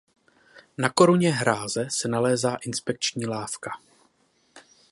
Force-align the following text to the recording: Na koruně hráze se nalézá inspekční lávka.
Na 0.77 0.89
koruně 0.89 1.31
hráze 1.31 1.87
se 1.91 2.07
nalézá 2.07 2.55
inspekční 2.55 3.25
lávka. 3.27 3.71